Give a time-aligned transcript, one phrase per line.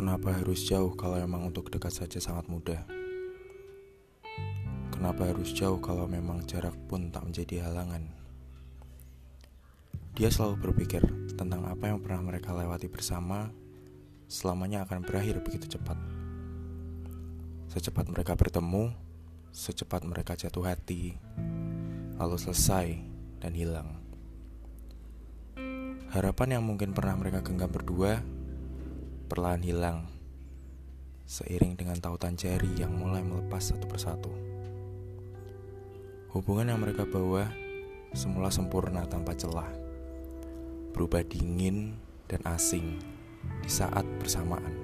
[0.00, 2.88] Kenapa harus jauh kalau memang untuk dekat saja sangat mudah?
[4.88, 8.08] Kenapa harus jauh kalau memang jarak pun tak menjadi halangan?
[10.16, 11.04] Dia selalu berpikir
[11.36, 13.52] tentang apa yang pernah mereka lewati bersama,
[14.24, 16.00] selamanya akan berakhir begitu cepat.
[17.68, 18.96] Secepat mereka bertemu,
[19.52, 21.20] secepat mereka jatuh hati,
[22.16, 22.96] lalu selesai
[23.36, 24.00] dan hilang.
[26.08, 28.39] Harapan yang mungkin pernah mereka genggam berdua
[29.30, 30.10] perlahan hilang
[31.30, 34.34] seiring dengan tautan jari yang mulai melepas satu persatu.
[36.34, 37.46] Hubungan yang mereka bawa
[38.10, 39.70] semula sempurna tanpa celah,
[40.90, 41.94] berubah dingin
[42.26, 42.98] dan asing
[43.62, 44.74] di saat bersamaan.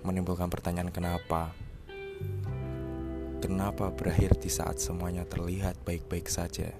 [0.00, 1.52] Menimbulkan pertanyaan kenapa?
[3.44, 6.72] Kenapa berakhir di saat semuanya terlihat baik-baik saja?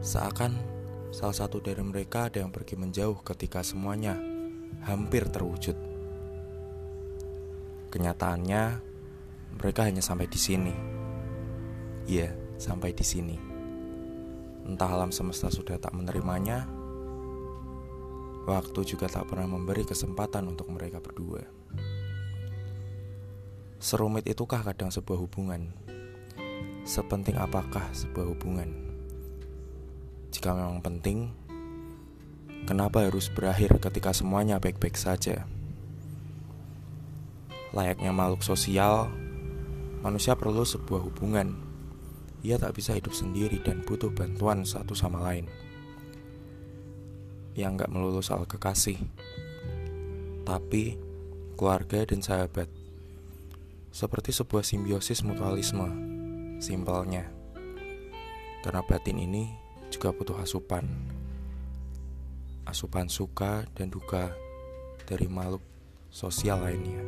[0.00, 0.73] Seakan
[1.14, 4.18] Salah satu dari mereka ada yang pergi menjauh ketika semuanya
[4.82, 5.78] hampir terwujud.
[7.86, 8.62] Kenyataannya,
[9.54, 10.74] mereka hanya sampai di sini.
[12.10, 13.38] Iya, sampai di sini.
[14.66, 16.66] Entah alam semesta sudah tak menerimanya,
[18.50, 21.46] waktu juga tak pernah memberi kesempatan untuk mereka berdua.
[23.78, 25.70] Serumit itukah kadang sebuah hubungan?
[26.82, 28.83] Sepenting apakah sebuah hubungan?
[30.44, 31.32] Jika memang penting,
[32.68, 35.48] kenapa harus berakhir ketika semuanya baik-baik saja?
[37.72, 39.08] Layaknya makhluk sosial,
[40.04, 41.56] manusia perlu sebuah hubungan.
[42.44, 45.48] Ia tak bisa hidup sendiri dan butuh bantuan satu sama lain.
[47.56, 49.00] Yang nggak melulu soal kekasih,
[50.44, 51.00] tapi
[51.56, 52.68] keluarga dan sahabat.
[53.96, 55.88] Seperti sebuah simbiosis mutualisme,
[56.60, 57.32] simpelnya.
[58.60, 59.63] Karena batin ini
[60.04, 60.84] juga butuh asupan.
[62.68, 64.36] Asupan suka dan duka
[65.08, 65.64] dari makhluk
[66.12, 67.00] sosial lainnya.